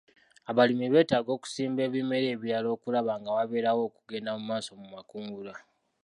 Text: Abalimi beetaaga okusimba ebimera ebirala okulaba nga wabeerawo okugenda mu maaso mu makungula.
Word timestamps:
Abalimi 0.49 0.85
beetaaga 0.93 1.31
okusimba 1.37 1.81
ebimera 1.87 2.27
ebirala 2.35 2.67
okulaba 2.75 3.13
nga 3.19 3.31
wabeerawo 3.37 3.81
okugenda 3.85 4.31
mu 4.37 4.41
maaso 4.49 4.71
mu 4.79 4.87
makungula. 4.95 5.53